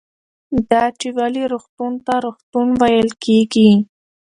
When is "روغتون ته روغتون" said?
1.53-2.67